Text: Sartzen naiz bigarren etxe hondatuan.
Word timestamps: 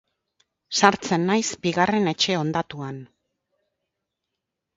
Sartzen 0.77 1.27
naiz 1.31 1.43
bigarren 1.65 2.09
etxe 2.13 2.39
hondatuan. 2.39 2.99